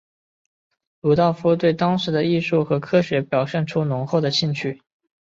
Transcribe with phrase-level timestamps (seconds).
[1.01, 4.81] 鲁道夫对当时的艺术和科学表现出浓厚的兴趣。